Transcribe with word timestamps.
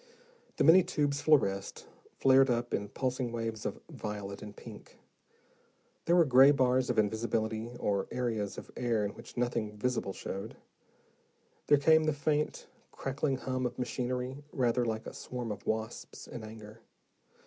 The 0.57 0.63
many 0.63 0.81
tubes 0.81 1.21
fluoresced, 1.21 1.85
flared 2.17 2.49
up 2.49 2.73
in 2.73 2.89
pulsing 2.89 3.31
waves 3.31 3.67
of 3.67 3.79
violet 3.87 4.41
and 4.41 4.55
pink: 4.57 4.97
there 6.05 6.15
were 6.15 6.25
gray 6.25 6.49
bars 6.49 6.89
of 6.89 6.97
invisibility 6.97 7.69
or 7.79 8.07
areas 8.09 8.57
of 8.57 8.71
air 8.75 9.05
in 9.05 9.11
which 9.11 9.37
nothing 9.37 9.77
visible 9.77 10.11
showed. 10.11 10.57
There 11.67 11.77
came 11.77 12.05
the 12.05 12.13
faint, 12.13 12.65
crackling 12.91 13.37
hum 13.37 13.67
of 13.67 13.77
machinery 13.77 14.43
rather 14.51 14.85
like 14.85 15.05
a 15.05 15.13
swarm 15.13 15.51
of 15.51 15.67
wasps 15.67 16.25
in 16.25 16.43
anger. 16.43 16.81